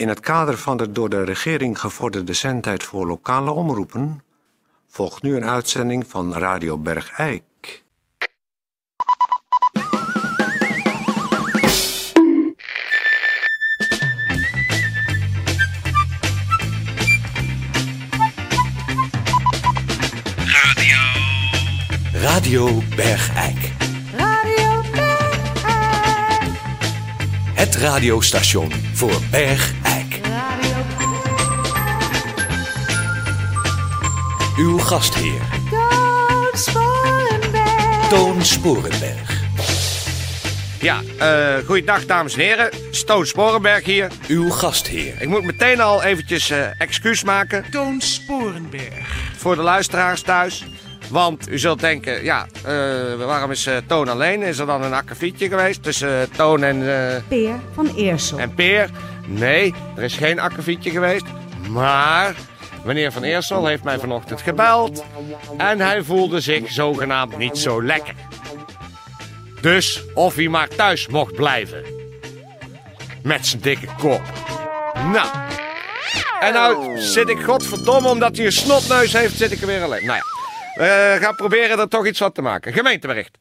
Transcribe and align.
In 0.00 0.08
het 0.08 0.20
kader 0.20 0.58
van 0.58 0.76
de 0.76 0.92
door 0.92 1.08
de 1.08 1.24
regering 1.24 1.80
gevorderde 1.80 2.32
zendtijd 2.32 2.82
voor 2.82 3.06
lokale 3.06 3.50
omroepen 3.50 4.22
volgt 4.86 5.22
nu 5.22 5.36
een 5.36 5.44
uitzending 5.44 6.06
van 6.06 6.34
Radio 6.34 6.78
Bergijk. 6.78 7.82
Radio 22.12 22.82
Bergijk. 22.96 23.69
Het 27.60 27.76
radiostation 27.76 28.72
voor 28.92 29.20
Bergijk. 29.30 30.20
Radio 30.22 30.76
Uw 34.56 34.78
gastheer, 34.78 35.40
Toon 35.70 36.50
Sporenberg. 36.52 38.08
Toon 38.08 38.44
Sporenberg. 38.44 39.42
Ja, 40.80 41.00
eh 41.18 41.66
goeiedag 41.66 42.06
dames 42.06 42.34
en 42.34 42.40
heren. 42.40 42.70
Stoon 42.90 43.26
Sporenberg 43.26 43.84
hier. 43.84 44.10
Uw 44.28 44.50
gastheer, 44.50 45.22
Ik 45.22 45.28
moet 45.28 45.44
meteen 45.44 45.80
al 45.80 46.02
eventjes 46.02 46.50
eh, 46.50 46.80
excuus 46.80 47.24
maken 47.24 47.64
Toon 47.70 48.00
Sporenberg. 48.00 49.16
voor 49.36 49.56
de 49.56 49.62
luisteraars 49.62 50.22
thuis. 50.22 50.64
Want 51.10 51.48
u 51.48 51.58
zult 51.58 51.80
denken, 51.80 52.24
ja, 52.24 52.46
eh, 52.64 53.26
waarom 53.26 53.50
is 53.50 53.66
eh, 53.66 53.76
Toon 53.86 54.08
alleen? 54.08 54.42
Is 54.42 54.58
er 54.58 54.66
dan 54.66 54.82
een 54.82 54.94
akkefietje 54.94 55.48
geweest 55.48 55.82
tussen 55.82 56.20
eh, 56.20 56.36
Toon 56.36 56.62
en, 56.62 56.84
Peer 57.28 57.54
van 57.74 57.94
Eersel. 57.96 58.38
en 58.38 58.54
Peer? 58.54 58.90
Nee, 59.26 59.74
er 59.96 60.02
is 60.02 60.16
geen 60.16 60.40
akkefietje 60.40 60.90
geweest. 60.90 61.24
Maar 61.68 62.34
meneer 62.84 63.12
Van 63.12 63.22
Eersel 63.22 63.66
heeft 63.66 63.84
mij 63.84 63.98
vanochtend 63.98 64.40
gebeld. 64.40 65.04
En 65.56 65.80
hij 65.80 66.02
voelde 66.02 66.40
zich 66.40 66.70
zogenaamd 66.70 67.38
niet 67.38 67.58
zo 67.58 67.82
lekker. 67.82 68.14
Dus 69.60 70.02
of 70.14 70.34
hij 70.34 70.48
maar 70.48 70.68
thuis 70.68 71.06
mocht 71.06 71.34
blijven. 71.34 71.84
Met 73.22 73.46
zijn 73.46 73.62
dikke 73.62 73.88
kop. 73.98 74.22
Nou. 75.12 75.28
En 76.40 76.52
nou 76.52 76.98
zit 76.98 77.28
ik 77.28 77.40
godverdomme, 77.40 78.08
omdat 78.08 78.36
hij 78.36 78.46
een 78.46 78.52
snotneus 78.52 79.12
heeft, 79.12 79.36
zit 79.36 79.52
ik 79.52 79.60
er 79.60 79.66
weer 79.66 79.82
alleen. 79.82 80.06
Nou 80.06 80.18
ja, 80.18 80.29
we 80.74 81.18
gaan 81.20 81.34
proberen 81.34 81.78
er 81.78 81.88
toch 81.88 82.06
iets 82.06 82.18
van 82.18 82.32
te 82.32 82.42
maken. 82.42 82.72
Gemeentebericht. 82.72 83.38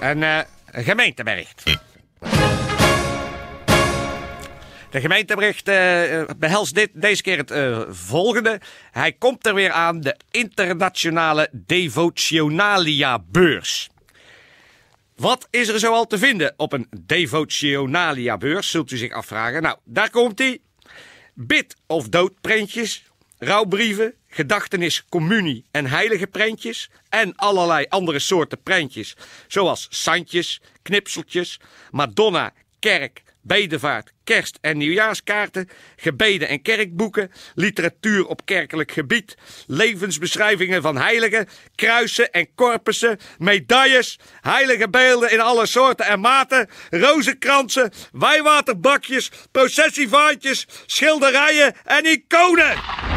Een 0.00 0.22
eh, 0.22 0.38
gemeentebericht. 0.72 1.62
De 4.92 5.00
gemeentebericht 5.00 5.68
eh, 5.68 6.20
eh, 6.20 6.28
behelst 6.36 6.74
dit, 6.74 6.90
deze 6.92 7.22
keer 7.22 7.36
het 7.36 7.50
eh, 7.50 7.80
volgende. 7.88 8.60
Hij 8.90 9.12
komt 9.12 9.46
er 9.46 9.54
weer 9.54 9.70
aan, 9.70 10.00
de 10.00 10.16
internationale 10.30 11.48
Devotionalia-beurs. 11.52 13.88
Wat 15.16 15.48
is 15.50 15.68
er 15.68 15.78
zoal 15.78 16.06
te 16.06 16.18
vinden 16.18 16.54
op 16.56 16.72
een 16.72 16.88
Devotionalia-beurs, 17.00 18.70
zult 18.70 18.90
u 18.90 18.96
zich 18.96 19.12
afvragen. 19.12 19.62
Nou, 19.62 19.76
daar 19.84 20.10
komt 20.10 20.38
hij. 20.38 20.58
Bid- 21.34 21.76
of 21.86 22.08
doodprentjes, 22.08 23.04
rouwbrieven, 23.44 24.14
gedachtenis, 24.28 25.04
communie 25.08 25.64
en 25.70 25.86
heilige 25.86 26.26
prentjes 26.26 26.90
en 27.08 27.36
allerlei 27.36 27.86
andere 27.88 28.18
soorten 28.18 28.62
prentjes, 28.62 29.16
zoals 29.48 29.86
sandjes, 29.90 30.60
knipseltjes, 30.82 31.60
Madonna, 31.90 32.52
kerk, 32.78 33.22
bedevaart, 33.40 34.12
kerst- 34.24 34.58
en 34.60 34.76
nieuwjaarskaarten, 34.76 35.68
gebeden 35.96 36.48
en 36.48 36.62
kerkboeken, 36.62 37.30
literatuur 37.54 38.26
op 38.26 38.44
kerkelijk 38.44 38.92
gebied, 38.92 39.36
levensbeschrijvingen 39.66 40.82
van 40.82 40.96
heiligen, 40.96 41.48
kruisen 41.74 42.32
en 42.32 42.54
korpussen, 42.54 43.18
medailles, 43.38 44.18
heilige 44.40 44.88
beelden 44.88 45.30
in 45.30 45.40
alle 45.40 45.66
soorten 45.66 46.06
en 46.06 46.20
maten, 46.20 46.68
rozenkransen, 46.90 47.92
wijwaterbakjes, 48.12 49.30
processievaantjes, 49.52 50.66
schilderijen 50.86 51.74
en 51.84 52.04
iconen. 52.06 53.11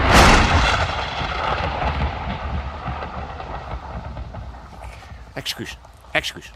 Excuus, 5.36 5.78
excuus. 6.12 6.52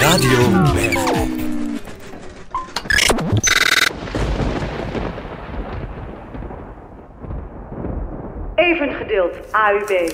Radio 0.00 0.72
Bergijk. 0.72 1.28
Even 8.54 8.94
gedeeld 8.94 9.52
AUB. 9.52 10.12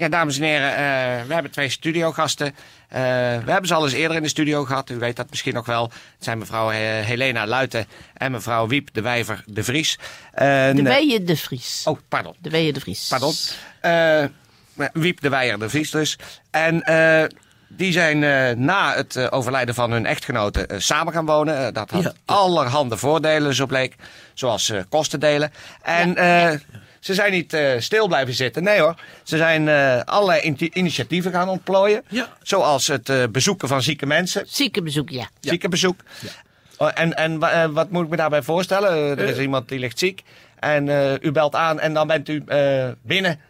Ja, 0.00 0.08
dames 0.08 0.36
en 0.38 0.42
heren, 0.42 0.70
eh, 0.70 1.26
we 1.26 1.32
hebben 1.34 1.50
twee 1.52 1.68
studiogasten. 1.68 2.46
Eh, 2.46 3.00
we 3.44 3.50
hebben 3.50 3.66
ze 3.66 3.74
al 3.74 3.84
eens 3.84 3.92
eerder 3.92 4.16
in 4.16 4.22
de 4.22 4.28
studio 4.28 4.64
gehad. 4.64 4.90
U 4.90 4.98
weet 4.98 5.16
dat 5.16 5.30
misschien 5.30 5.54
nog 5.54 5.66
wel. 5.66 5.82
Het 5.82 6.24
zijn 6.24 6.38
mevrouw 6.38 6.70
eh, 6.70 6.78
Helena 6.78 7.46
Luiten 7.46 7.86
en 8.14 8.32
mevrouw 8.32 8.66
Wiep 8.66 8.88
de 8.92 9.00
Wijver 9.00 9.42
de 9.46 9.64
Vries. 9.64 9.98
De 10.34 10.80
Weijen 10.82 11.26
de 11.26 11.36
Vries. 11.36 11.82
Oh, 11.84 11.98
pardon. 12.08 12.34
De 12.38 12.50
Weijen 12.50 12.74
de 12.74 12.80
Vries. 12.80 13.08
Pardon. 13.08 13.32
Wiep 14.92 15.20
de 15.20 15.28
Weijer 15.28 15.58
de 15.58 15.68
Vries 15.68 15.90
dus. 15.90 16.18
En 16.50 16.82
die 17.68 17.92
zijn 17.92 18.18
na 18.64 18.94
het 18.94 19.30
overlijden 19.30 19.74
van 19.74 19.90
hun 19.90 20.06
echtgenoten 20.06 20.82
samen 20.82 21.12
gaan 21.12 21.26
wonen. 21.26 21.74
Dat 21.74 21.90
had 21.90 22.02
Ja. 22.02 22.12
allerhande 22.24 22.96
voordelen, 22.96 23.54
zo 23.54 23.66
bleek. 23.66 23.94
Zoals 24.34 24.70
eh, 24.70 24.80
kostendelen. 24.88 25.52
En 25.82 26.14
ze 27.00 27.14
zijn 27.14 27.32
niet 27.32 27.52
eh, 27.52 27.72
stil 27.78 28.06
blijven 28.06 28.34
zitten. 28.34 28.62
Nee 28.62 28.80
hoor. 28.80 28.94
Ze 29.22 29.36
zijn 29.36 29.68
eh, 29.68 30.00
allerlei 30.04 30.40
in- 30.40 30.70
initiatieven 30.78 31.32
gaan 31.32 31.48
ontplooien. 31.48 32.02
Ja. 32.08 32.28
Zoals 32.42 32.86
het 32.86 33.08
eh, 33.08 33.22
bezoeken 33.32 33.68
van 33.68 33.82
zieke 33.82 34.06
mensen. 34.06 34.44
Ziekenbezoek, 34.46 35.10
ja. 35.10 35.28
Ziekenbezoek. 35.40 36.00
Oh, 36.76 36.90
en 36.94 37.14
en 37.16 37.38
wa- 37.38 37.70
wat 37.70 37.90
moet 37.90 38.04
ik 38.04 38.10
me 38.10 38.16
daarbij 38.16 38.42
voorstellen? 38.42 39.18
Er 39.18 39.28
is 39.28 39.38
iemand 39.38 39.68
die 39.68 39.78
ligt 39.78 39.98
ziek. 39.98 40.22
En 40.58 40.88
eh, 40.88 41.12
u 41.20 41.32
belt 41.32 41.54
aan 41.54 41.80
en 41.80 41.94
dan 41.94 42.06
bent 42.06 42.28
u 42.28 42.42
eh, 42.46 42.88
binnen. 43.02 43.40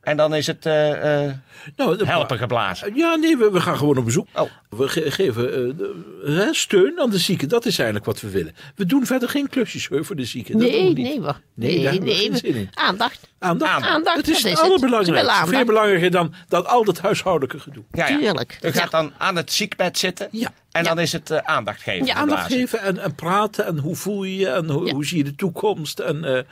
En 0.00 0.16
dan 0.16 0.34
is 0.34 0.46
het 0.46 0.66
eh, 0.66 1.24
eh, 1.26 1.34
Nou, 1.76 2.04
helpen 2.04 2.38
geblazen. 2.38 2.94
Ja, 2.94 3.14
nee, 3.14 3.36
we, 3.36 3.50
we 3.50 3.60
gaan 3.60 3.76
gewoon 3.76 3.96
op 3.98 4.04
bezoek. 4.04 4.26
Oh. 4.34 4.50
We 4.68 4.88
ge- 4.88 5.10
geven 5.10 5.46
eh, 5.52 5.76
de- 5.78 6.48
steun 6.50 7.00
aan 7.00 7.10
de 7.10 7.18
zieken. 7.18 7.48
Dat 7.48 7.66
is 7.66 7.76
eigenlijk 7.76 8.06
wat 8.06 8.20
we 8.20 8.30
willen. 8.30 8.54
We 8.76 8.86
doen 8.86 9.06
verder 9.06 9.28
geen 9.28 9.48
klusjes 9.48 9.86
hoor, 9.88 10.04
voor 10.04 10.16
de 10.16 10.24
zieken. 10.24 10.52
Dat 10.52 10.62
doen 10.62 10.70
Nee, 10.70 10.80
we 10.80 10.86
niet. 10.86 10.96
nee. 10.96 11.18
Nee, 11.18 11.20
daar 11.22 11.40
Nee, 11.54 11.80
hebben 11.82 12.00
we 12.00 12.06
nee. 12.06 12.14
geen 12.16 12.36
zin 12.36 12.54
in. 12.54 12.68
Aandacht. 12.74 13.28
Aandacht. 13.38 13.86
Aandacht, 13.86 14.16
Het 14.16 14.28
is 14.28 14.42
dat 14.42 14.50
het 14.50 14.60
allerbelangrijkste. 14.60 15.46
Veel 15.46 15.64
belangrijker 15.64 16.10
dan 16.10 16.34
dat 16.48 16.66
al 16.66 16.84
dat 16.84 16.98
huishoudelijke 16.98 17.60
gedoe. 17.60 17.84
Ja, 17.92 18.08
ja. 18.08 18.18
Tuurlijk. 18.18 18.58
U 18.62 18.72
gaat 18.72 18.90
Ja. 18.90 18.98
dan 18.98 19.12
aan 19.18 19.36
het 19.36 19.52
ziekbed 19.52 19.98
zitten. 19.98 20.28
Ja. 20.30 20.50
En 20.72 20.84
dan 20.84 20.98
is 20.98 21.12
het 21.12 21.30
eh, 21.30 21.38
aandacht 21.38 21.82
geven. 21.82 22.06
Ja, 22.06 22.14
Aandacht 22.14 22.52
geven 22.52 22.80
en, 22.80 22.98
en 22.98 23.14
praten 23.14 23.66
en 23.66 23.78
hoe 23.78 23.96
voel 23.96 24.22
je 24.24 24.36
je 24.36 24.48
en 24.48 24.70
hoe, 24.70 24.86
Ja. 24.86 24.92
hoe 24.92 25.04
zie 25.06 25.18
je 25.18 25.24
de 25.24 25.34
toekomst 25.34 25.98
en 25.98 26.24
eh, 26.24 26.38
eh, 26.38 26.44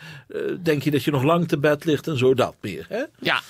denk 0.62 0.82
je 0.82 0.90
dat 0.90 1.04
je 1.04 1.10
nog 1.10 1.22
lang 1.22 1.48
te 1.48 1.58
bed 1.58 1.84
ligt 1.84 2.06
en 2.06 2.18
zo 2.18 2.34
dat 2.34 2.54
meer. 2.60 2.86
Hè? 2.88 3.02
Ja. 3.18 3.40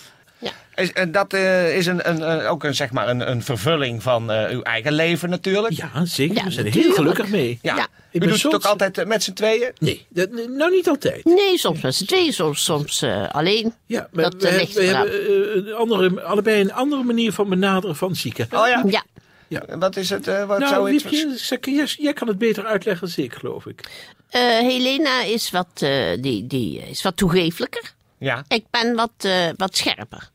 Ja. 0.41 0.51
Is, 0.75 0.93
en 0.93 1.13
dat 1.13 1.33
eh, 1.33 1.77
is 1.77 1.87
een, 1.87 2.09
een, 2.11 2.31
een- 2.31 2.47
ook 2.47 2.65
een, 2.65 2.75
zeg 2.75 2.91
maar 2.91 3.09
een, 3.09 3.31
een 3.31 3.43
vervulling 3.43 4.03
van 4.03 4.31
eh, 4.31 4.51
uw 4.51 4.63
eigen 4.63 4.93
leven 4.93 5.31
natuurlijk. 5.31 5.75
Ja, 5.75 6.05
zeker. 6.05 6.37
Ja, 6.37 6.45
we 6.45 6.51
zijn 6.51 6.67
er 6.67 6.73
heel 6.73 6.93
gelukkig 6.93 7.29
mee. 7.29 7.59
Ja. 7.63 7.77
Ja. 7.77 7.87
Ik 8.11 8.23
U 8.25 8.27
doet 8.27 8.43
het 8.43 8.55
ook 8.55 8.65
altijd 8.65 9.07
met 9.07 9.23
z'n 9.23 9.33
tweeën? 9.33 9.71
Nee, 9.79 10.07
dat, 10.09 10.29
nou 10.49 10.71
niet 10.71 10.89
altijd. 10.89 11.25
Nee, 11.25 11.59
soms 11.59 11.81
met 11.81 11.95
z'n 11.95 12.05
tweeën, 12.05 12.33
soms, 12.33 12.65
soms 12.65 13.03
eh, 13.03 13.29
alleen. 13.31 13.73
Ja, 13.87 14.09
maar 14.13 14.25
Dat, 14.31 14.43
we, 14.43 14.49
hebben 14.85 15.67
een 15.69 15.75
andere, 15.75 16.23
allebei 16.23 16.61
een 16.61 16.73
andere 16.73 17.03
manier 17.03 17.33
van 17.33 17.49
benaderen 17.49 17.97
van 17.97 18.15
zieken. 18.17 18.47
Oh 18.51 18.69
ja. 18.69 18.85
Ja. 18.87 19.05
En 19.49 19.79
Wat 19.79 19.97
is 19.97 20.11
het? 20.11 20.29
eh, 20.29 20.45
wat 20.47 20.59
Nou, 20.59 20.71
zou 20.71 20.91
Wiepje, 20.91 21.33
zeg, 21.37 21.59
jij, 21.97 22.13
kan 22.13 22.29
het 22.29 22.39
beter 22.39 22.65
uitleggen 22.67 23.09
dan 23.15 23.25
ik, 23.25 23.35
geloof 23.35 23.67
ik. 23.67 23.81
Eh, 24.29 24.41
Helena 24.43 25.23
is 25.23 25.51
wat, 25.51 25.83
eh, 25.83 26.23
die, 26.23 26.47
die 26.47 26.79
is 26.89 27.03
wat 27.03 27.17
toegeeflijker. 27.17 27.95
Ja. 28.19 28.45
Ik 28.49 28.65
ben 28.71 28.95
wat, 28.95 29.13
eh, 29.17 29.49
wat 29.57 29.77
scherper. 29.77 30.31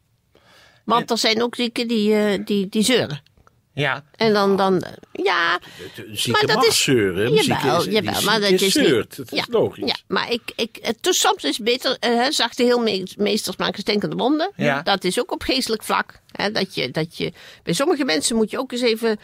Want 0.86 1.12
er 1.12 1.18
zijn 1.18 1.44
ook 1.44 1.56
zieken 1.56 1.88
die, 1.88 2.16
eh, 2.16 2.46
die, 2.46 2.70
die 2.70 2.84
zeuren. 2.84 3.22
Ja. 3.74 4.04
En 4.16 4.34
dan, 4.34 4.58
dan 4.58 4.84
ja, 5.24 5.60
zieke 6.12 6.46
dat 6.46 6.56
mag 6.56 6.66
is- 6.66 6.84
zeuren. 6.84 7.34
Jawel, 7.34 7.90
jawel, 7.90 8.22
maar 8.22 8.40
dat 8.40 8.52
is 8.52 8.76
niet... 8.76 9.16
Dat 9.18 9.32
is 9.32 9.46
logisch. 9.50 9.88
Ja, 9.88 9.96
maar 10.08 10.32
ik, 10.32 10.42
ik, 10.56 10.78
het, 10.82 10.98
dus 11.02 11.20
soms 11.20 11.44
is 11.44 11.58
het 11.58 11.66
beter, 11.66 11.98
eh, 12.00 12.16
hè, 12.16 12.32
zachte 12.32 12.64
heelmeesters 12.64 13.58
maken 13.58 13.80
stinkende 13.82 14.16
wonden. 14.16 14.52
Ja. 14.56 14.82
Dat 14.82 15.04
is 15.04 15.20
ook 15.20 15.32
op 15.32 15.42
geestelijk 15.42 15.84
vlak. 15.84 16.20
Hè, 16.32 16.52
dat 16.52 16.76
je, 16.76 16.92
dat 16.92 17.18
je, 17.18 17.32
bij 17.64 17.74
sommige 17.74 18.06
mensen 18.06 18.36
moet 18.36 18.52
je 18.52 18.60
ook 18.60 18.72
eens 18.72 18.82
even 18.82 19.20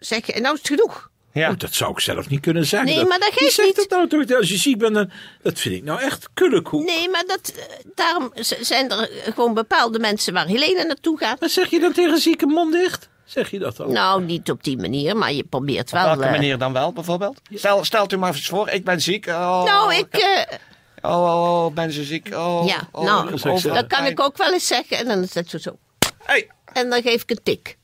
zeggen, 0.00 0.34
en 0.34 0.42
nou 0.42 0.54
is 0.54 0.60
het 0.60 0.68
genoeg. 0.68 1.10
Ja. 1.32 1.50
Oh, 1.50 1.58
dat 1.58 1.74
zou 1.74 1.90
ik 1.90 2.00
zelf 2.00 2.28
niet 2.28 2.40
kunnen 2.40 2.66
zeggen. 2.66 2.88
Nee, 2.88 3.04
maar 3.04 3.18
dat 3.18 3.32
geeft 3.32 3.52
zegt 3.54 3.68
niet. 3.76 3.76
dat 3.88 4.08
nou 4.08 4.26
toch? 4.26 4.36
Als 4.38 4.48
je 4.48 4.56
ziek 4.56 4.78
bent, 4.78 4.94
dan, 4.94 5.10
dat 5.42 5.58
vind 5.58 5.74
ik 5.74 5.84
nou 5.84 6.00
echt 6.00 6.28
kullekoek. 6.34 6.84
Nee, 6.84 7.08
maar 7.10 7.24
dat, 7.26 7.52
eh, 7.56 7.64
daarom 7.94 8.32
zijn 8.60 8.90
er 8.90 9.10
gewoon 9.34 9.54
bepaalde 9.54 9.98
mensen 9.98 10.32
waar 10.32 10.46
Helene 10.46 10.84
naartoe 10.84 11.18
gaat. 11.18 11.40
Maar 11.40 11.48
zeg 11.48 11.70
je 11.70 11.80
dan 11.80 11.92
tegen 11.92 12.18
zieke 12.18 12.46
mond 12.46 12.72
dicht? 12.72 13.08
Zeg 13.28 13.50
je 13.50 13.58
dat 13.58 13.76
dan? 13.76 13.92
Nou, 13.92 14.24
niet 14.24 14.50
op 14.50 14.64
die 14.64 14.76
manier, 14.76 15.16
maar 15.16 15.32
je 15.32 15.44
probeert 15.44 15.90
wel... 15.90 16.00
Op 16.02 16.08
welke 16.08 16.24
eh, 16.24 16.30
manier 16.30 16.58
dan 16.58 16.72
wel, 16.72 16.92
bijvoorbeeld? 16.92 17.40
Stel, 17.54 17.84
stelt 17.84 18.12
u 18.12 18.16
maar 18.16 18.34
eens 18.34 18.46
voor, 18.48 18.68
ik 18.68 18.84
ben 18.84 19.00
ziek. 19.00 19.26
Oh, 19.26 19.64
Nou, 19.64 19.94
ik... 19.94 20.14
eh, 20.14 20.56
Oh, 21.02 21.12
oh, 21.12 21.64
oh, 21.64 21.72
ben 21.74 21.92
ze 21.92 22.04
ziek? 22.04 22.34
Oh, 22.34 22.62
ja, 22.66 22.88
oh, 22.92 23.04
nou, 23.04 23.40
dat 23.62 23.86
kan 23.86 24.04
ik 24.06 24.20
ook 24.20 24.36
wel 24.36 24.52
eens 24.52 24.66
zeggen. 24.66 24.96
En 24.96 25.06
dan 25.06 25.22
is 25.22 25.34
het 25.34 25.50
zo 25.50 25.58
zo. 25.58 25.78
Hey. 26.22 26.50
En 26.72 26.90
dan 26.90 27.02
geef 27.02 27.22
ik 27.22 27.30
een 27.30 27.40
tik. 27.42 27.76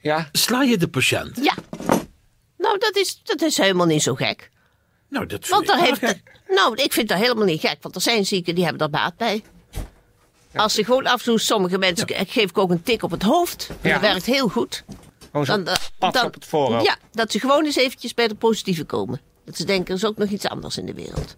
Ja, 0.00 0.28
Sla 0.32 0.62
je 0.62 0.78
de 0.78 0.88
patiënt? 0.88 1.38
Ja. 1.42 1.54
Nou, 2.58 2.78
dat 2.78 2.96
is, 2.96 3.20
dat 3.22 3.42
is 3.42 3.56
helemaal 3.56 3.86
niet 3.86 4.02
zo 4.02 4.14
gek. 4.14 4.50
Nou, 5.08 5.26
dat 5.26 5.46
vind 5.46 5.50
Want 5.50 5.62
ik 5.62 5.68
daar 5.68 5.76
wel 5.76 5.86
heeft, 5.86 6.00
gek. 6.00 6.22
nou, 6.48 6.74
ik 6.82 6.92
vind 6.92 7.08
dat 7.08 7.18
helemaal 7.18 7.44
niet 7.44 7.60
gek, 7.60 7.76
want 7.80 7.94
er 7.94 8.00
zijn 8.00 8.26
zieken 8.26 8.54
die 8.54 8.64
hebben 8.64 8.82
er 8.82 8.90
baat 8.90 9.16
bij. 9.16 9.42
Als 10.54 10.74
ze 10.74 10.84
gewoon 10.84 11.06
af 11.06 11.18
en 11.18 11.24
toe, 11.24 11.38
sommige 11.40 11.78
mensen, 11.78 12.06
ik 12.20 12.30
geef 12.30 12.50
ik 12.50 12.58
ook 12.58 12.70
een 12.70 12.82
tik 12.82 13.02
op 13.02 13.10
het 13.10 13.22
hoofd. 13.22 13.70
Ja. 13.82 13.92
Dat 13.92 14.00
werkt 14.00 14.26
heel 14.26 14.48
goed. 14.48 14.84
gewoon 15.30 15.46
zo 15.46 15.52
Dan, 15.62 15.66
eh, 15.66 16.12
dan- 16.12 16.24
op 16.26 16.34
het 16.34 16.44
voorhoofd. 16.46 16.86
Ja, 16.86 16.96
dat 17.12 17.32
ze 17.32 17.40
gewoon 17.40 17.64
eens 17.64 17.76
eventjes 17.76 18.14
bij 18.14 18.28
de 18.28 18.34
positieve 18.34 18.84
komen. 18.84 19.20
Dat 19.44 19.56
ze 19.56 19.64
denken, 19.64 19.86
er 19.94 20.00
is 20.00 20.04
ook 20.06 20.16
nog 20.16 20.28
iets 20.28 20.46
anders 20.48 20.76
in 20.78 20.86
de 20.86 20.94
wereld. 20.94 21.36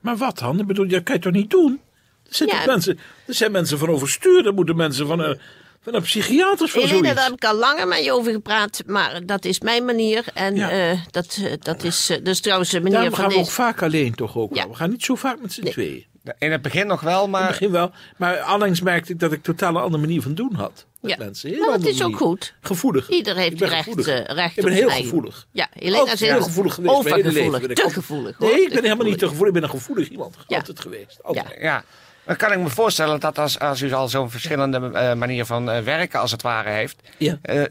Maar 0.00 0.16
wat 0.16 0.38
dan? 0.38 0.58
Ik 0.60 0.66
bedoel, 0.66 0.88
dat 0.88 1.02
kan 1.02 1.14
je 1.14 1.20
toch 1.20 1.32
niet 1.32 1.50
doen? 1.50 1.80
Er 2.28 2.34
zijn, 2.34 2.48
Ja. 2.48 2.56
toch 2.56 2.66
mensen, 2.66 2.98
er 3.26 3.34
zijn 3.34 3.52
mensen 3.52 3.78
van 3.78 3.88
overstuur. 3.88 4.46
Er 4.46 4.54
moeten 4.54 4.76
mensen 4.76 5.06
van 5.06 5.20
een, 5.20 5.40
van 5.82 5.94
een 5.94 6.02
psychiater 6.02 6.68
voor 6.68 6.80
Helene, 6.82 6.98
zoiets. 6.98 7.14
daar 7.14 7.24
heb 7.24 7.34
ik 7.34 7.44
al 7.44 7.54
langer 7.56 7.88
met 7.88 8.04
je 8.04 8.12
over 8.12 8.32
gepraat, 8.32 8.82
maar 8.86 9.26
dat 9.26 9.44
is 9.44 9.60
mijn 9.60 9.84
manier. 9.84 10.24
En 10.34 10.54
Ja. 10.54 10.70
eh, 10.70 10.98
dat, 11.10 11.38
eh, 11.44 11.52
dat 11.58 11.82
is 11.84 12.18
dus 12.22 12.40
trouwens 12.40 12.70
de 12.70 12.78
manier 12.80 12.92
Daarom 12.92 13.14
van 13.14 13.24
gaan 13.24 13.32
we 13.32 13.38
ook 13.38 13.50
vaak 13.50 13.82
alleen 13.82 14.14
toch 14.14 14.36
ook 14.36 14.54
Ja. 14.54 14.68
We 14.68 14.74
gaan 14.74 14.90
niet 14.90 15.04
zo 15.04 15.14
vaak 15.14 15.40
met 15.40 15.52
z'n 15.52 15.62
tweeën. 15.64 16.04
In 16.24 16.32
In 16.38 16.52
het 16.52 16.62
begin 16.62 16.86
nog 16.86 17.00
wel, 17.00 17.28
maar... 17.28 17.40
het 17.42 17.50
begin 17.50 17.70
wel. 17.70 17.90
Maar 18.16 18.38
allengs 18.40 18.80
merkte 18.80 19.12
ik 19.12 19.18
dat 19.20 19.32
ik 19.32 19.42
totaal 19.42 19.74
een 19.76 19.82
andere 19.82 20.02
manier 20.02 20.22
van 20.22 20.34
doen 20.34 20.54
had. 20.54 20.86
Met 21.00 21.10
Ja. 21.10 21.16
mensen. 21.18 21.48
Heel 21.48 21.58
Nou, 21.58 21.70
dat 21.70 21.78
andere 21.80 21.94
is 21.94 22.02
ook 22.02 22.16
goed. 22.16 22.54
Gevoelig. 22.60 23.08
Ieder 23.10 23.36
heeft 23.36 23.60
recht, 23.60 23.74
gevoelig. 23.74 24.06
eh, 24.06 24.34
recht 24.34 24.56
Ik 24.56 24.62
ben 24.62 24.72
op 24.72 24.78
heel 24.78 24.88
eigen- 24.88 25.04
gevoelig. 25.04 25.46
Ja, 25.50 25.68
Helena 25.72 25.96
Altijd 25.98 26.14
is 26.14 26.20
heel 26.26 26.30
heel 26.36 26.42
gevoelig 26.42 26.74
geweest. 26.74 26.94
Overgevoelig, 26.94 27.32
leven 27.32 27.50
ben 27.60 27.70
ik 27.70 27.76
te 27.76 27.82
altijd- 27.82 27.92
gevoelig. 28.04 28.36
hoor. 28.38 28.48
Nee, 28.48 28.62
ik 28.62 28.72
ben 28.72 28.82
helemaal 28.82 29.06
niet 29.06 29.18
te 29.18 29.24
gevoelig. 29.28 29.46
Ik 29.48 29.52
ben 29.54 29.62
een 29.62 29.70
gevoelig 29.70 30.08
iemand. 30.08 30.36
Ja. 30.48 30.56
Altijd 30.56 30.80
geweest. 30.80 31.18
Altijd. 31.22 31.46
Ja. 31.48 31.62
Ja, 31.62 31.84
dan 32.24 32.36
kan 32.36 32.52
ik 32.52 32.58
me 32.58 32.68
voorstellen 32.68 33.20
dat 33.20 33.38
als, 33.38 33.58
als 33.58 33.80
u 33.80 33.92
al 33.92 34.08
zo'n 34.08 34.30
verschillende 34.30 34.90
eh, 34.92 35.14
manier 35.14 35.44
van 35.44 35.70
eh, 35.70 35.82
werken 35.82 36.20
als 36.20 36.30
het 36.30 36.42
ware 36.42 36.70
heeft, 36.70 36.96
Ja. 37.18 37.38
eh, 37.42 37.62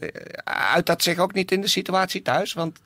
uit 0.44 0.86
dat 0.86 1.02
zich 1.02 1.18
ook 1.18 1.32
niet 1.34 1.52
in 1.52 1.60
de 1.60 1.68
situatie 1.68 2.22
thuis? 2.22 2.52
Want 2.52 2.78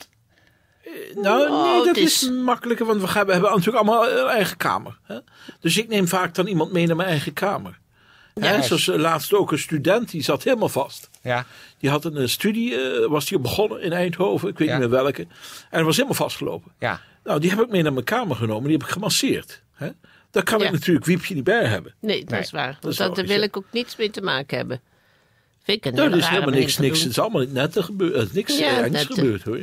Nou, 1.15 1.51
Oh, 1.51 1.73
nee, 1.75 1.85
dat 1.85 1.97
is... 1.97 2.23
is- 2.23 2.31
makkelijker, 2.31 2.87
want 2.87 3.01
we, 3.01 3.07
gaan, 3.09 3.27
we 3.27 3.33
hebben 3.33 3.51
natuurlijk 3.51 3.77
allemaal 3.77 4.09
een 4.11 4.27
eigen 4.27 4.57
kamer. 4.57 4.99
Hè? 5.03 5.19
Dus 5.61 5.77
ik 5.79 5.89
neem 5.89 6.09
vaak 6.09 6.35
dan 6.35 6.47
iemand 6.47 6.73
mee 6.73 6.87
naar 6.87 6.97
mijn 6.97 7.09
eigen 7.09 7.33
kamer. 7.33 7.79
Hè, 8.35 8.55
Ja. 8.55 8.63
zoals 8.63 8.89
eh, 8.89 8.97
laatst 8.99 9.33
ook 9.35 9.53
een 9.53 9.59
student, 9.59 10.11
die 10.11 10.23
zat 10.23 10.43
helemaal 10.43 10.69
vast. 10.69 11.11
ja, 11.23 11.47
Die 11.79 11.91
had 11.91 12.05
een 12.05 12.17
eh, 12.17 12.27
studie, 12.27 12.75
eh, 12.81 13.07
was 13.09 13.27
die 13.27 13.39
begonnen 13.39 13.83
in 13.83 13.93
Eindhoven, 13.93 14.49
ik 14.49 14.59
weet 14.59 14.69
Ja. 14.69 14.79
niet 14.79 14.89
meer 14.91 15.03
welke. 15.03 15.27
En 15.71 15.85
was 15.85 15.95
helemaal 15.97 16.17
vastgelopen. 16.17 16.73
ja, 16.79 17.01
Nou, 17.25 17.41
die 17.41 17.51
heb 17.51 17.61
ik 17.61 17.69
mee 17.69 17.83
naar 17.83 17.93
mijn 17.93 18.05
kamer 18.05 18.37
genomen, 18.37 18.63
die 18.69 18.73
heb 18.77 18.87
ik 18.87 18.93
gemasseerd. 18.93 19.63
Hè? 19.75 19.89
Daar 20.31 20.43
kan 20.43 20.59
Ja. 20.59 20.65
ik 20.67 20.73
natuurlijk 20.73 21.05
Wiepje 21.07 21.35
niet 21.35 21.45
bij 21.45 21.65
hebben. 21.65 21.95
Nee, 22.01 22.21
dat 22.21 22.31
Nee, 22.31 22.41
is 22.41 22.51
waar. 22.51 22.73
dat 22.81 22.97
Want 22.97 23.11
is 23.11 23.17
daar 23.17 23.27
wil 23.27 23.43
ik 23.43 23.57
ook 23.57 23.67
niets 23.71 23.97
mee 23.97 24.11
te 24.11 24.21
maken 24.23 24.57
hebben. 24.57 24.81
Vind 25.63 25.79
ik 25.79 25.85
een 25.85 25.91
Nou, 25.95 26.03
hele 26.03 26.13
er 26.13 26.23
is 26.23 26.29
rare 26.29 26.41
helemaal 26.41 26.61
niks, 26.61 26.79
niks, 26.79 27.01
het 27.01 27.11
is 27.11 27.19
allemaal 27.19 27.41
niet 27.41 27.53
net 27.53 27.77
gebeurd. 27.79 28.15
Er 28.15 28.23
is 28.23 28.33
niks 28.33 28.59
Ja, 28.59 28.81
eh, 28.85 29.01
eh, 29.01 29.07
gebeurd 29.07 29.43
hoor. 29.43 29.61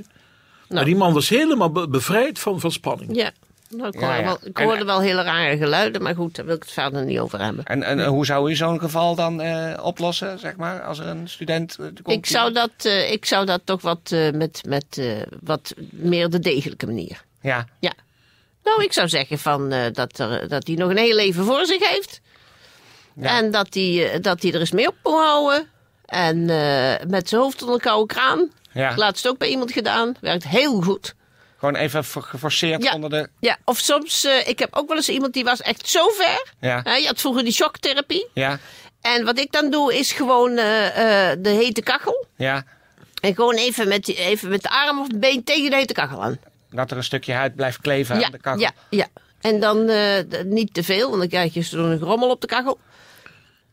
Maar 0.73 0.81
Nou. 0.83 0.85
die 0.85 0.95
man 0.95 1.13
was 1.13 1.29
helemaal 1.29 1.71
be- 1.71 1.87
bevrijd 1.87 2.39
van, 2.39 2.59
van 2.59 2.71
spanning. 2.71 3.15
Ja, 3.15 3.31
nou, 3.69 3.87
ik 3.87 3.99
hoorde, 3.99 4.15
ja. 4.15 4.23
Wel, 4.23 4.37
ik 4.43 4.59
En- 4.79 4.85
wel 4.85 4.99
hele 5.01 5.21
rare 5.21 5.57
geluiden, 5.57 6.01
maar 6.01 6.15
goed, 6.15 6.35
daar 6.35 6.45
wil 6.45 6.55
ik 6.55 6.61
het 6.63 6.71
verder 6.71 7.05
niet 7.05 7.19
over 7.19 7.41
hebben. 7.41 7.65
En, 7.65 7.83
en 7.83 8.05
hoe 8.05 8.25
zou 8.25 8.49
u 8.51 8.55
zo'n 8.55 8.79
geval 8.79 9.15
dan 9.15 9.41
eh, 9.41 9.83
oplossen, 9.85 10.39
zeg 10.39 10.55
maar, 10.55 10.81
als 10.83 10.99
er 10.99 11.07
een 11.07 11.29
student 11.29 11.71
eh, 11.79 11.85
komt? 11.85 12.17
Ik 12.17 12.25
zou 12.25 12.51
dat, 12.53 12.71
eh, 12.81 13.11
ik 13.11 13.25
zou 13.25 13.45
dat 13.45 13.61
toch 13.63 13.81
wat 13.81 14.11
eh, 14.11 14.31
met, 14.31 14.61
met 14.67 14.85
eh, 14.97 15.05
wat 15.41 15.73
meer 15.91 16.29
de 16.29 16.39
degelijke 16.39 16.85
manier. 16.85 17.23
Ja, 17.41 17.65
Ja. 17.79 17.93
Nou, 18.63 18.83
ik 18.83 18.93
zou 18.93 19.07
zeggen 19.09 19.39
van, 19.39 19.71
eh, 19.71 19.85
dat, 19.93 20.19
er, 20.19 20.47
dat 20.47 20.67
hij 20.67 20.75
nog 20.75 20.89
een 20.89 20.97
heel 20.97 21.15
leven 21.15 21.45
voor 21.45 21.65
zich 21.65 21.89
heeft. 21.89 22.21
Ja. 23.15 23.37
En 23.37 23.51
dat 23.51 23.67
hij, 23.73 24.17
dat 24.21 24.41
hij 24.41 24.53
er 24.53 24.59
eens 24.59 24.71
mee 24.71 24.87
op 24.87 24.95
moet 25.03 25.13
houden. 25.13 25.67
En 26.05 26.49
eh, 26.49 27.05
met 27.07 27.29
zijn 27.29 27.41
hoofd 27.41 27.61
onder 27.61 27.75
een 27.75 27.81
koude 27.81 28.13
kraan. 28.13 28.49
Ja. 28.73 28.93
Laatst 28.95 29.27
ook 29.27 29.37
bij 29.37 29.47
iemand 29.47 29.71
gedaan. 29.71 30.15
Werkt 30.21 30.47
heel 30.47 30.81
goed. 30.81 31.13
gewoon 31.57 31.75
even 31.75 32.03
geforceerd 32.05 32.83
Ja. 32.83 32.93
onder 32.93 33.09
de... 33.09 33.29
Ja, 33.39 33.57
of 33.65 33.77
soms, 33.77 34.23
eh, 34.25 34.47
ik 34.47 34.59
heb 34.59 34.75
ook 34.75 34.87
wel 34.87 34.97
eens 34.97 35.09
iemand 35.09 35.33
die 35.33 35.43
was 35.43 35.61
echt 35.61 35.89
zo 35.89 36.09
ver. 36.09 36.53
Ja, 36.59 36.79
Hè, 36.83 36.95
je 36.95 37.07
had 37.07 37.19
vroeger 37.21 37.43
die 37.43 37.53
shocktherapie. 37.53 38.27
ja, 38.33 38.59
En 39.01 39.25
wat 39.25 39.39
ik 39.39 39.51
dan 39.51 39.69
doe 39.71 39.97
is 39.97 40.11
gewoon 40.11 40.57
eh, 40.57 41.31
eh, 41.31 41.37
de 41.41 41.49
hete 41.49 41.81
kachel. 41.81 42.25
ja. 42.37 42.63
En 43.21 43.35
gewoon 43.35 43.55
even 43.55 43.87
met, 43.87 44.05
die- 44.05 44.15
even 44.17 44.49
met 44.49 44.61
de 44.61 44.69
arm 44.69 44.99
of 44.99 45.07
het 45.07 45.19
been 45.19 45.43
tegen 45.43 45.69
de 45.69 45.75
hete 45.75 45.93
kachel 45.93 46.23
aan. 46.23 46.37
Dat 46.71 46.91
er 46.91 46.97
een 46.97 47.03
stukje 47.03 47.33
huid 47.33 47.55
blijft 47.55 47.81
kleven 47.81 48.19
Ja, 48.19 48.25
aan 48.25 48.31
de 48.31 48.37
kachel. 48.39 48.59
ja, 48.61 48.71
ja. 48.89 49.07
En 49.41 49.59
dan 49.59 49.91
niet 50.45 50.73
te 50.73 50.83
veel, 50.83 51.07
want 51.07 51.19
dan 51.19 51.29
krijg 51.29 51.53
je 51.53 51.61
zo'n 51.61 51.99
rommel 51.99 52.29
op 52.29 52.41
de 52.41 52.47
kachel. 52.47 52.79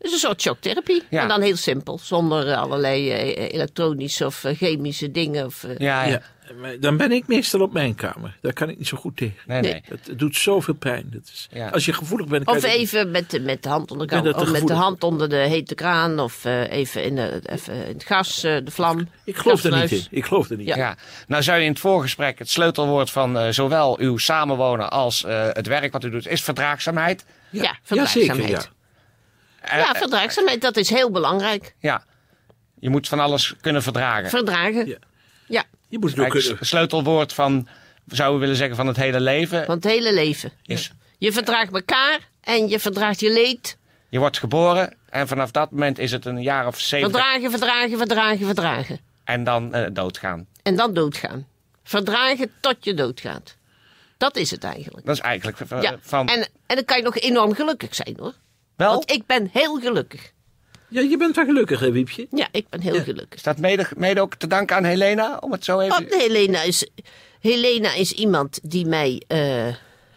Dus 0.01 0.11
een 0.11 0.17
soort 0.19 0.41
shocktherapie. 0.41 1.03
Ja. 1.09 1.21
En 1.21 1.27
dan 1.27 1.41
heel 1.41 1.55
simpel, 1.55 1.99
zonder 2.03 2.55
allerlei 2.55 3.11
eh, 3.11 3.53
elektronische 3.53 4.25
of 4.25 4.43
eh, 4.43 4.55
chemische 4.57 5.11
dingen. 5.11 5.45
Of, 5.45 5.63
eh, 5.63 5.77
Ja, 5.77 6.03
ja. 6.03 6.21
Dan 6.79 6.97
ben 6.97 7.11
ik 7.11 7.27
meestal 7.27 7.61
op 7.61 7.73
mijn 7.73 7.95
kamer. 7.95 8.37
Daar 8.41 8.53
kan 8.53 8.69
ik 8.69 8.77
niet 8.77 8.87
zo 8.87 8.97
goed 8.97 9.17
tegen. 9.17 9.35
Nee, 9.45 9.61
nee. 9.61 9.81
Het, 9.85 10.07
het 10.07 10.19
doet 10.19 10.35
zoveel 10.35 10.73
pijn. 10.73 11.07
Dat 11.13 11.21
is, 11.23 11.47
Ja. 11.51 11.69
Als 11.69 11.85
je 11.85 11.93
gevoelig 11.93 12.27
bent... 12.27 12.43
kan 12.45 12.55
Of 12.55 12.61
je 12.61 12.67
dat- 12.67 12.75
even 12.77 13.11
met 13.11 13.29
de, 13.31 13.39
met 13.39 13.63
de 13.63 13.69
hand 13.69 13.91
onder 13.91 14.07
de, 14.07 14.21
dat 14.21 14.35
of 14.41 14.51
met 14.51 14.67
de 14.67 14.73
hand 14.73 15.03
onder 15.03 15.29
de 15.29 15.35
hete 15.35 15.75
kraan. 15.75 16.19
Of 16.19 16.45
eh, 16.45 16.71
even, 16.71 17.03
in, 17.03 17.15
de, 17.15 17.41
even 17.45 17.73
in 17.73 17.93
het 17.93 18.03
gas, 18.03 18.43
eh, 18.43 18.57
de 18.63 18.71
vlam. 18.71 19.07
Ik 19.23 19.37
geloof 19.37 19.63
er 19.63 19.81
niet 19.81 19.91
in. 19.91 20.05
Ik 20.09 20.25
geloof 20.25 20.49
er 20.49 20.57
niet 20.57 20.67
Ja. 20.67 20.73
in. 20.75 20.81
Ja, 20.81 20.95
nou 21.27 21.43
zou 21.43 21.57
je 21.57 21.63
in 21.65 21.71
het 21.71 21.79
voorgesprek 21.79 22.39
het 22.39 22.49
sleutelwoord 22.49 23.11
van 23.11 23.53
zowel 23.53 23.99
uw 23.99 24.17
samenwonen 24.17 24.91
als 24.91 25.23
eh, 25.23 25.47
het 25.51 25.67
werk 25.67 25.91
wat 25.91 26.03
u 26.03 26.09
doet, 26.09 26.27
is 26.27 26.41
verdraagzaamheid. 26.43 27.25
Ja, 27.49 27.61
Ja, 27.63 27.77
verdraagzaamheid. 27.83 28.37
zeker. 28.39 28.51
Ja. 28.51 28.79
Eh, 29.61 29.77
Ja, 29.77 29.93
eh, 29.93 29.99
verdraagzaamheid, 29.99 30.61
dat 30.61 30.77
is 30.77 30.89
heel 30.89 31.11
belangrijk. 31.11 31.75
ja. 31.79 32.03
Je 32.79 32.89
moet 32.89 33.07
van 33.07 33.19
alles 33.19 33.53
kunnen 33.61 33.83
verdragen. 33.83 34.29
Verdragen. 34.29 34.87
Ja. 34.87 34.97
Ja, 35.47 35.63
Je 35.89 35.99
moet 35.99 36.09
het 36.09 36.19
ook 36.19 36.29
kunnen... 36.29 36.57
het 36.57 36.67
sleutelwoord 36.67 37.33
van, 37.33 37.67
zouden 38.07 38.33
we 38.35 38.41
willen 38.41 38.55
zeggen, 38.57 38.75
van 38.75 38.87
het 38.87 38.97
hele 38.97 39.19
leven 39.19 39.65
van 39.65 39.75
het 39.75 39.83
hele 39.83 40.13
leven. 40.13 40.51
is... 40.65 40.91
Je 41.17 41.31
verdraagt 41.31 41.73
elkaar 41.73 42.19
en 42.41 42.67
je 42.69 42.79
verdraagt 42.79 43.19
je 43.19 43.31
leed. 43.33 43.77
Je 44.09 44.19
wordt 44.19 44.37
geboren 44.37 44.93
en 45.09 45.27
vanaf 45.27 45.51
dat 45.51 45.71
moment 45.71 45.99
is 45.99 46.11
het 46.11 46.25
een 46.25 46.41
jaar 46.41 46.67
of 46.67 46.79
zeventig 46.79 47.19
Verdragen, 47.21 47.49
verdragen, 47.51 47.97
verdragen, 47.97 48.45
verdragen. 48.45 48.99
en 49.23 49.43
dan 49.43 49.73
eh, 49.73 49.85
doodgaan. 49.93 50.47
En 50.63 50.75
dan 50.75 50.93
doodgaan. 50.93 51.47
Verdragen 51.83 52.51
tot 52.59 52.75
je 52.79 52.93
doodgaat. 52.93 53.55
Dat 54.17 54.35
is 54.35 54.51
het 54.51 54.63
eigenlijk. 54.63 55.05
Dat 55.05 55.15
is 55.15 55.21
eigenlijk 55.21 55.57
Ja. 55.81 55.95
van... 56.01 56.27
En, 56.27 56.47
en 56.65 56.75
dan 56.75 56.85
kan 56.85 56.97
je 56.97 57.03
nog 57.03 57.17
enorm 57.17 57.53
gelukkig 57.53 57.95
zijn 57.95 58.15
hoor. 58.19 58.33
Wel, 58.81 58.93
Want 58.93 59.11
ik 59.11 59.25
ben 59.25 59.49
heel 59.51 59.79
gelukkig. 59.79 60.31
Ja, 60.87 61.01
je 61.01 61.17
bent 61.17 61.35
wel 61.35 61.45
gelukkig, 61.45 61.79
hè, 61.79 61.91
Wiepje? 61.91 62.27
Ja, 62.31 62.47
ik 62.51 62.69
ben 62.69 62.81
heel 62.81 63.03
gelukkig. 63.03 63.37
is 63.37 63.43
dat 63.43 63.57
mede, 63.57 63.87
mede 63.97 64.21
ook 64.21 64.35
te 64.35 64.47
danken 64.47 64.75
aan 64.75 64.83
Helena, 64.83 65.37
om 65.37 65.51
het 65.51 65.65
zo 65.65 65.79
even... 65.79 65.89
Want 65.89 66.15
Helena 66.15 66.61
is, 66.61 66.87
Helena 67.39 67.93
is 67.93 68.11
iemand 68.11 68.59
die 68.63 68.85
mij, 68.85 69.21
eh, 69.27 69.67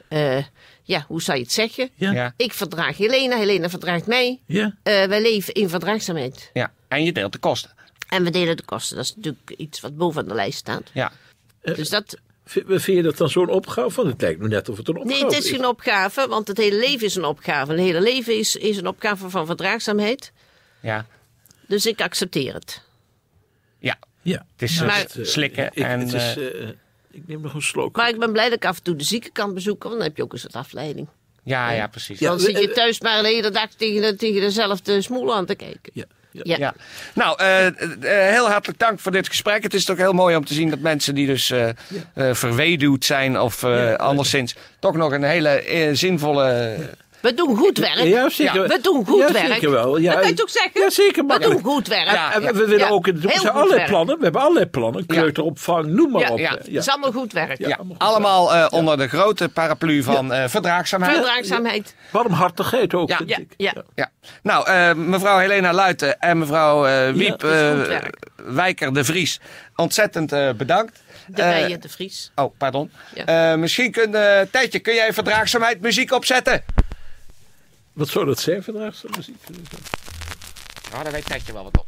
eh, 0.08 0.44
ja, 0.82 1.04
hoe 1.08 1.22
zou 1.22 1.38
je 1.38 1.42
het 1.42 1.52
zeggen? 1.52 1.90
Ja. 1.94 2.12
Ja, 2.12 2.34
Ik 2.36 2.52
verdraag 2.52 2.96
Helena, 2.96 3.36
Helena 3.36 3.68
verdraagt 3.68 4.06
mij. 4.06 4.40
Ja. 4.46 4.74
Eh, 4.82 5.04
wij 5.04 5.22
leven 5.22 5.54
in 5.54 5.68
verdraagzaamheid. 5.68 6.50
ja. 6.52 6.72
En 6.88 7.04
je 7.04 7.12
deelt 7.12 7.32
de 7.32 7.38
kosten. 7.38 7.70
En 8.08 8.24
we 8.24 8.30
delen 8.30 8.56
de 8.56 8.62
kosten. 8.62 8.96
Dat 8.96 9.04
is 9.04 9.14
natuurlijk 9.16 9.50
iets 9.56 9.80
wat 9.80 9.96
boven 9.96 10.28
de 10.28 10.34
lijst 10.34 10.58
staat. 10.58 10.90
Ja. 10.92 11.12
Dus 11.62 11.88
dat, 11.88 12.18
Vind, 12.44 12.66
vind 12.66 12.96
je 12.96 13.02
dat 13.02 13.16
dan 13.16 13.28
zo'n 13.28 13.48
opgave? 13.48 13.96
Want 13.96 14.08
het 14.08 14.20
lijkt 14.20 14.40
me 14.40 14.48
net 14.48 14.68
of 14.68 14.76
het 14.76 14.88
een 14.88 14.96
opgave 14.96 15.14
nee, 15.14 15.24
het 15.24 15.44
is 15.44 15.50
geen 15.50 15.66
opgave, 15.66 16.28
want 16.28 16.48
het 16.48 16.56
hele 16.56 16.78
leven 16.78 17.06
is 17.06 17.14
een 17.14 17.24
opgave. 17.24 17.72
Het 17.72 17.80
hele 17.80 18.00
leven 18.00 18.38
is, 18.38 18.56
is 18.56 18.76
een 18.76 18.86
opgave 18.86 19.30
van 19.30 19.46
verdraagzaamheid. 19.46 20.32
Ja. 20.80 21.06
Dus 21.66 21.86
ik 21.86 22.00
accepteer 22.00 22.54
het. 22.54 22.82
Ja. 23.78 23.98
Ja. 24.22 24.46
Het 24.52 24.62
is 24.62 24.80
eh, 24.80 24.98
het, 24.98 25.16
eh, 25.16 25.24
slikken 25.24 25.66
ik, 25.66 25.84
en... 25.84 26.00
het 26.00 26.12
is, 26.12 26.36
eh, 26.36 26.68
ik 27.10 27.26
neem 27.26 27.40
nog 27.40 27.54
een 27.54 27.62
slok. 27.62 27.96
Maar 27.96 28.08
ik 28.08 28.18
ben 28.18 28.32
blij 28.32 28.44
dat 28.44 28.56
ik 28.56 28.64
af 28.64 28.76
en 28.76 28.82
toe 28.82 28.96
de 28.96 29.04
zieken 29.04 29.32
kan 29.32 29.54
bezoeken, 29.54 29.88
want 29.88 30.00
dan 30.00 30.08
heb 30.08 30.16
je 30.16 30.22
ook 30.22 30.32
eens 30.32 30.42
wat 30.42 30.54
afleiding. 30.54 31.08
ja, 31.42 31.70
ja, 31.70 31.86
precies. 31.86 32.18
Ja. 32.18 32.28
Dan 32.28 32.40
zit 32.40 32.58
je 32.58 32.70
thuis 32.70 33.00
maar 33.00 33.22
de 33.22 33.28
hele 33.28 33.50
dag 33.50 33.70
tegen, 33.70 34.02
de, 34.02 34.16
tegen 34.16 34.40
dezelfde 34.40 35.02
smoel 35.02 35.34
aan 35.34 35.46
te 35.46 35.54
kijken. 35.54 35.92
Ja. 35.92 36.04
Ja. 36.42 36.56
Ja. 36.58 36.74
Nou, 37.14 37.38
eh, 37.38 37.66
eh, 37.66 37.74
heel 38.32 38.48
hartelijk 38.48 38.78
dank 38.78 39.00
voor 39.00 39.12
dit 39.12 39.28
gesprek. 39.28 39.62
Het 39.62 39.74
is 39.74 39.84
toch 39.84 39.96
heel 39.96 40.12
mooi 40.12 40.36
om 40.36 40.44
te 40.44 40.54
zien 40.54 40.70
dat 40.70 40.78
mensen 40.78 41.14
die 41.14 41.26
dus 41.26 41.50
eh, 41.50 41.68
eh, 41.68 41.74
verweduwd 42.34 43.04
zijn 43.04 43.40
of 43.40 43.62
eh, 43.62 43.94
anderszins 43.94 44.54
toch 44.78 44.94
nog 44.94 45.12
een 45.12 45.22
hele 45.22 45.90
zinvolle. 45.92 46.76
We 47.24 47.34
doen 47.34 47.56
goed 47.56 47.78
werk. 47.78 47.98
Ja, 48.02 48.28
zeker. 48.28 48.68
We 48.68 48.78
doen 48.82 49.06
goed 49.06 49.18
Ja, 49.18 49.32
werk. 49.32 49.46
zeker 49.52 49.70
wel. 49.70 49.96
Ja, 49.98 50.10
dat 50.12 50.20
kan 50.20 50.28
je 50.30 50.34
toch 50.36 50.50
zeggen? 50.50 50.80
Ja, 50.80 50.90
zeker. 50.90 51.24
We 51.26 51.38
doen 51.38 51.62
goed 51.62 51.88
werk. 51.88 52.10
Ja, 52.10 52.32
En 52.34 52.42
we, 52.42 52.52
we 52.52 52.58
willen 52.66 52.78
Ja. 52.78 52.88
ook, 52.88 53.06
er 53.06 53.14
zijn 53.20 53.32
goed 53.38 53.48
allerlei 53.48 53.76
werk. 53.76 53.88
plannen. 53.88 54.16
We 54.18 54.22
hebben 54.24 54.40
allerlei 54.42 54.66
plannen. 54.66 55.06
Kleuteropvang, 55.06 55.86
noem 55.86 56.10
maar 56.10 56.20
Ja, 56.20 56.30
op. 56.30 56.38
ja. 56.38 56.56
Is 56.64 56.88
allemaal 56.88 57.12
goed 57.12 57.32
werk. 57.32 57.58
Ja, 57.58 57.68
Ja, 57.68 57.78
allemaal 57.98 58.46
goed. 58.46 58.54
eh, 58.56 58.66
onder 58.70 58.96
de 58.98 59.08
grote 59.08 59.48
paraplu 59.48 60.02
van 60.02 60.32
eh, 60.32 60.44
verdraagzaamheid. 60.48 61.14
Verdraagzaamheid. 61.16 61.94
Warmhartigheid 62.10 62.94
ook, 62.94 63.08
Ja. 63.08 63.16
vind 63.16 63.28
Ja, 63.30 63.36
ik. 63.38 63.46
ja. 63.56 63.72
Ja. 63.94 64.10
Nou, 64.42 64.66
eh, 64.68 64.94
mevrouw 64.94 65.38
Helena 65.38 65.72
Luiten 65.72 66.18
en 66.20 66.38
mevrouw 66.38 66.86
eh, 66.86 67.10
Wiep. 67.12 67.42
Wijker 68.36 68.94
de 68.94 69.04
Vries, 69.04 69.40
ontzettend 69.76 70.32
eh, 70.32 70.50
bedankt. 70.56 71.02
De 71.26 71.42
Rijen 71.42 71.80
de 71.80 71.88
Vries. 71.88 72.30
Oh, 72.34 72.54
pardon. 72.58 72.90
Ja. 73.14 73.50
Eh, 73.52 73.58
misschien 73.58 73.92
kun 73.92 74.14
eh 74.14 74.40
Tijdje, 74.50 74.78
kun 74.78 74.94
jij 74.94 75.12
verdraagzaamheid 75.12 75.80
muziek 75.80 76.12
opzetten? 76.12 76.62
Wat 77.94 78.08
zou 78.08 78.26
dat 78.26 78.38
zijn, 78.38 78.62
verdraagzaamheid? 78.62 79.30
Ja, 80.90 81.02
daar 81.02 81.12
weet 81.12 81.26
Tijdje 81.26 81.52
wel 81.52 81.62
wat 81.64 81.78
op. 81.78 81.86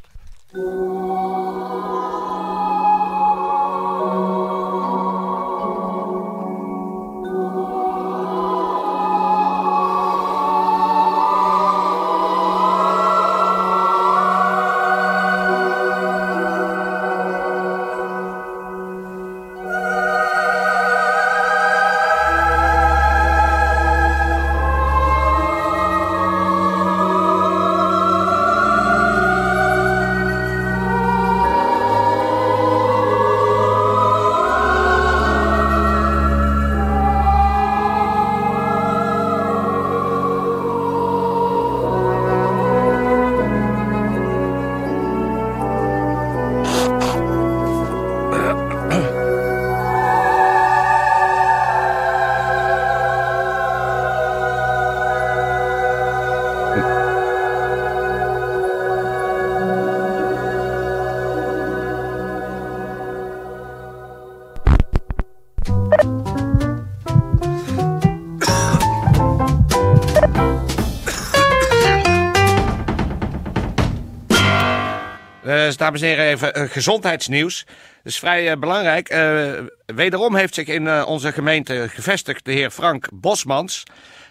dames 75.74 76.00
en 76.00 76.08
heren, 76.08 76.24
even 76.24 76.54
eh, 76.54 76.70
gezondheidsnieuws. 76.70 77.64
Dat 78.06 78.14
is 78.14 78.18
vrij 78.18 78.50
eh, 78.50 78.58
belangrijk. 78.58 79.08
Eh, 79.08 79.52
wederom 79.86 80.36
heeft 80.36 80.54
zich 80.54 80.66
in 80.66 80.86
eh, 80.86 81.04
onze 81.06 81.32
gemeente 81.32 81.86
gevestigd 81.88 82.44
de 82.44 82.52
heer 82.52 82.70
Frank 82.70 83.08
Bosmans. 83.12 83.82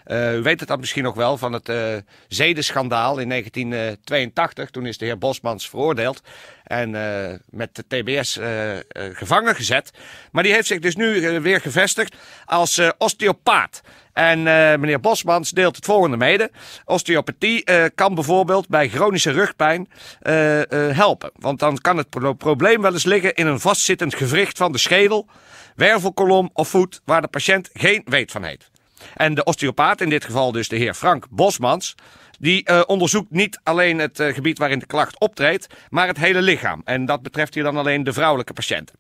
Eh, 0.06 0.36
u 0.36 0.42
weet 0.42 0.60
het 0.60 0.70
dan 0.70 0.80
misschien 0.80 1.04
nog 1.04 1.16
wel 1.16 1.38
van 1.38 1.54
het 1.54 1.70
eh 1.70 1.96
zedenschandaal 2.28 3.18
in 3.20 3.30
1982. 3.30 4.70
Toen 4.70 4.86
is 4.86 4.98
de 4.98 5.06
heer 5.06 5.18
Bosmans 5.18 5.70
veroordeeld 5.70 6.22
en 6.64 6.96
eh, 6.96 7.34
met 7.50 7.76
de 7.76 7.84
TBS 7.88 8.38
eh, 8.38 8.76
eh, 8.76 8.82
gevangen 9.14 9.56
gezet. 9.56 9.92
Maar 10.32 10.44
die 10.44 10.54
heeft 10.54 10.68
zich 10.68 10.80
dus 10.80 10.96
nu 10.96 11.26
eh, 11.26 11.42
weer 11.42 11.62
gevestigd 11.62 12.16
als 12.46 12.78
eh, 12.78 12.90
osteopaat. 12.98 13.82
En 14.14 14.38
eh, 14.40 14.78
meneer 14.78 15.00
Bosmans 15.00 15.50
deelt 15.52 15.76
het 15.76 15.86
volgende 15.86 16.18
mede. 16.18 16.52
Osteopathie 16.86 17.64
eh, 17.64 17.86
kan 17.96 18.16
bijvoorbeeld 18.16 18.68
bij 18.68 18.90
chronische 18.90 19.32
rugpijn 19.32 19.90
eh, 20.22 20.62
eh, 20.90 20.96
helpen. 20.98 21.32
Want 21.36 21.60
dan 21.60 21.78
kan 21.78 21.98
het 21.98 22.10
pro- 22.10 22.34
probleem 22.34 22.82
wel 22.82 22.94
eens 22.94 23.04
liggen 23.06 23.34
in 23.36 23.48
een 23.48 23.60
vastzittend 23.60 24.16
gewricht 24.16 24.58
van 24.58 24.72
de 24.72 24.78
schedel, 24.78 25.28
wervelkolom 25.76 26.50
of 26.54 26.68
voet 26.70 27.02
waar 27.06 27.22
de 27.22 27.28
patiënt 27.28 27.70
geen 27.74 28.02
weet 28.06 28.32
van 28.32 28.44
heeft. 28.44 28.72
En 29.16 29.34
de 29.34 29.44
osteopaat, 29.44 30.02
in 30.02 30.10
dit 30.10 30.26
geval 30.26 30.52
dus 30.52 30.68
de 30.68 30.76
heer 30.76 30.94
Frank 30.94 31.26
Bosmans, 31.30 31.96
die 32.40 32.64
eh, 32.64 32.82
onderzoekt 32.86 33.32
niet 33.32 33.60
alleen 33.64 34.00
het 34.00 34.20
eh, 34.20 34.34
gebied 34.34 34.58
waarin 34.58 34.80
de 34.80 34.86
klacht 34.86 35.20
optreedt, 35.20 35.68
maar 35.90 36.08
het 36.08 36.18
hele 36.18 36.42
lichaam. 36.42 36.82
En 36.86 37.06
dat 37.06 37.22
betreft 37.22 37.54
hier 37.54 37.64
dan 37.64 37.78
alleen 37.78 38.04
de 38.04 38.14
vrouwelijke 38.14 38.54
patiënten. 38.54 38.96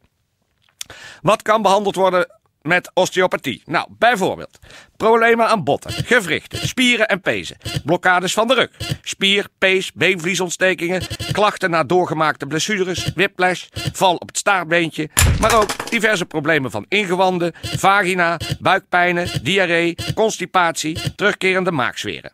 Wat 1.21 1.41
kan 1.41 1.61
behandeld 1.61 1.95
worden 1.95 2.27
met 2.65 2.91
osteopathie? 2.93 3.61
Nou, 3.65 3.87
bijvoorbeeld 3.89 4.59
problemen 4.97 5.47
aan 5.47 5.63
botten, 5.63 5.91
gewrichten, 5.91 6.67
spieren 6.67 7.07
en 7.07 7.21
pezen, 7.21 7.57
blokkades 7.85 8.33
van 8.33 8.47
de 8.47 8.53
rug, 8.53 8.69
spier, 9.01 9.47
pees, 9.57 9.91
beenvliesontstekingen, 9.93 11.01
klachten 11.31 11.69
na 11.69 11.83
doorgemaakte 11.83 12.45
blessures, 12.45 13.11
whiplash, 13.15 13.65
val 13.93 14.15
op 14.15 14.27
het 14.27 14.37
staartbeentje, 14.37 15.09
maar 15.39 15.55
ook 15.55 15.89
diverse 15.89 16.25
problemen 16.25 16.71
van 16.71 16.85
ingewanden, 16.87 17.53
vagina, 17.61 18.39
buikpijnen, 18.59 19.43
diarree, 19.43 19.95
constipatie, 20.13 21.15
terugkerende 21.15 21.71
maagzweren. 21.71 22.31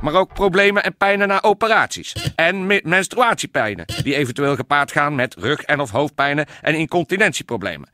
Maar 0.00 0.14
ook 0.14 0.34
problemen 0.34 0.84
en 0.84 0.96
pijnen 0.96 1.28
na 1.28 1.42
operaties. 1.42 2.32
En 2.36 2.66
me- 2.66 2.80
menstruatiepijnen, 2.84 3.84
die 4.02 4.14
eventueel 4.14 4.56
gepaard 4.56 4.92
gaan 4.92 5.14
met 5.14 5.34
rug- 5.34 5.62
en 5.62 5.80
of 5.80 5.90
hoofdpijnen 5.90 6.46
en 6.62 6.74
incontinentieproblemen. 6.74 7.88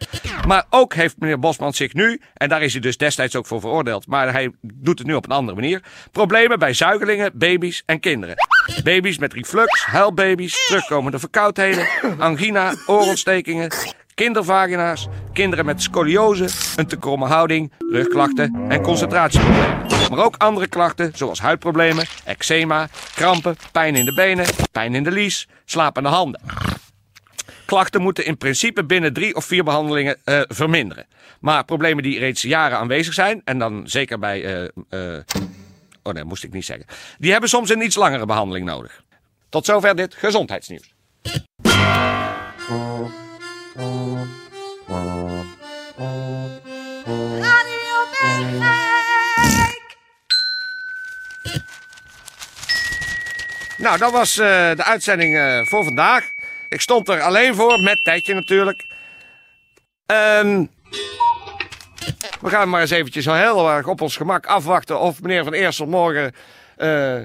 Maar 0.46 0.64
ook 0.70 0.94
heeft 0.94 1.18
meneer 1.18 1.38
Bosman 1.38 1.72
zich 1.72 1.92
nu, 1.92 2.20
en 2.34 2.48
daar 2.48 2.62
is 2.62 2.72
hij 2.72 2.80
dus 2.80 2.96
destijds 2.96 3.36
ook 3.36 3.46
voor 3.46 3.60
veroordeeld, 3.60 4.06
maar 4.06 4.32
hij 4.32 4.52
doet 4.60 4.98
het 4.98 5.06
nu 5.06 5.14
op 5.14 5.24
een 5.24 5.30
andere 5.36 5.60
manier, 5.60 5.82
problemen 6.12 6.58
bij 6.58 6.72
zuigelingen, 6.72 7.30
baby's 7.34 7.82
en 7.86 8.00
kinderen. 8.00 8.36
Baby's 8.84 9.18
met 9.18 9.32
reflux, 9.32 9.84
huilbaby's, 9.84 10.66
terugkomende 10.66 11.18
verkoudheden, 11.18 11.86
angina, 12.18 12.74
oorontstekingen, 12.86 13.70
kindervagina's, 14.14 15.08
kinderen 15.32 15.64
met 15.64 15.82
scoliose, 15.82 16.48
een 16.76 16.86
te 16.86 16.96
kromme 16.96 17.26
houding, 17.26 17.72
rugklachten 17.78 18.54
en 18.68 18.82
concentratieproblemen. 18.82 19.86
Maar 20.10 20.24
ook 20.24 20.36
andere 20.36 20.66
klachten 20.66 21.12
zoals 21.14 21.40
huidproblemen, 21.40 22.06
eczeema, 22.24 22.88
krampen, 23.14 23.56
pijn 23.72 23.96
in 23.96 24.04
de 24.04 24.14
benen, 24.14 24.46
pijn 24.72 24.94
in 24.94 25.02
de 25.02 25.10
lies, 25.10 25.48
slapende 25.64 26.08
handen. 26.08 26.40
Klachten 27.64 28.02
moeten 28.02 28.24
in 28.24 28.36
principe 28.36 28.84
binnen 28.84 29.12
drie 29.12 29.34
of 29.34 29.44
vier 29.44 29.64
behandelingen 29.64 30.16
eh, 30.24 30.40
verminderen. 30.48 31.06
Maar 31.40 31.64
problemen 31.64 32.02
die 32.02 32.18
reeds 32.18 32.42
jaren 32.42 32.78
aanwezig 32.78 33.14
zijn, 33.14 33.40
en 33.44 33.58
dan 33.58 33.82
zeker 33.84 34.18
bij. 34.18 34.44
eh, 34.90 35.16
eh, 35.16 35.22
oh 36.02 36.12
nee, 36.12 36.24
moest 36.24 36.44
ik 36.44 36.52
niet 36.52 36.64
zeggen. 36.64 36.86
Die 37.18 37.30
hebben 37.30 37.48
soms 37.48 37.70
een 37.70 37.84
iets 37.84 37.96
langere 37.96 38.26
behandeling 38.26 38.66
nodig. 38.66 39.02
Tot 39.48 39.64
zover 39.64 39.96
dit 39.96 40.14
gezondheidsnieuws. 40.14 40.94
Radio. 43.76 44.34
Nou, 53.78 53.98
dat 53.98 54.12
was 54.12 54.38
eh, 54.38 54.46
de 54.76 54.84
uitzending 54.84 55.36
eh, 55.36 55.60
voor 55.64 55.84
vandaag. 55.84 56.24
Ik 56.68 56.80
stond 56.80 57.08
er 57.08 57.20
alleen 57.20 57.54
voor, 57.54 57.80
met 57.80 58.04
Tijdje 58.04 58.34
natuurlijk. 58.34 58.84
Ehm, 60.06 60.64
we 62.40 62.48
gaan 62.48 62.68
maar 62.68 62.80
eens 62.80 62.90
eventjes 62.90 63.24
heel 63.24 63.70
erg 63.70 63.86
op 63.86 64.00
ons 64.00 64.16
gemak 64.16 64.46
afwachten 64.46 65.00
of 65.00 65.22
meneer 65.22 65.44
Van 65.44 65.52
Eersel 65.52 65.86
morgen 65.86 66.32
eh, 66.76 67.22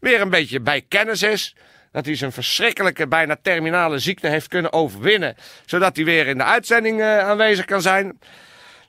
weer 0.00 0.20
een 0.20 0.30
beetje 0.30 0.60
bij 0.60 0.80
kennis 0.88 1.22
is. 1.22 1.56
Dat 1.92 2.06
hij 2.06 2.16
zijn 2.16 2.32
verschrikkelijke, 2.32 3.08
bijna 3.08 3.36
terminale 3.42 3.98
ziekte 3.98 4.28
heeft 4.28 4.48
kunnen 4.48 4.72
overwinnen. 4.72 5.36
Zodat 5.66 5.96
hij 5.96 6.04
weer 6.04 6.26
in 6.26 6.38
de 6.38 6.44
uitzending 6.44 7.00
eh, 7.00 7.18
aanwezig 7.18 7.64
kan 7.64 7.82
zijn. 7.82 8.18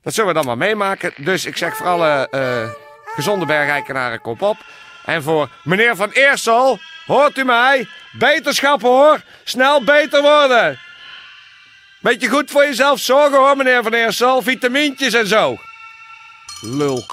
Dat 0.02 0.14
zullen 0.14 0.30
we 0.30 0.36
dan 0.36 0.46
maar 0.46 0.58
meemaken. 0.58 1.14
Dus 1.18 1.46
ik 1.46 1.58
zeg 1.58 1.78
voor 1.78 1.88
alle 1.88 2.28
eh, 2.30 2.70
gezonde 3.16 3.46
bergijkenaren, 3.46 4.22
kop 4.22 4.42
op. 4.42 4.58
En 5.06 5.24
voor 5.24 5.50
meneer 5.64 5.96
Van 5.96 6.10
Eersel, 6.10 6.80
hoort 7.06 7.38
u 7.38 7.44
mij? 7.44 7.88
Beterschap 8.12 8.82
hoor, 8.82 9.22
snel 9.44 9.84
beter 9.84 10.22
worden. 10.22 10.80
Beetje 12.00 12.28
goed 12.28 12.52
voor 12.52 12.66
jezelf 12.66 13.00
zorgen 13.00 13.38
hoor, 13.38 13.58
meneer 13.58 13.84
Van 13.84 13.94
Eersel. 13.94 14.42
Vitamintjes 14.42 15.14
en 15.14 15.28
zo. 15.28 15.58
Lul. 16.62 17.06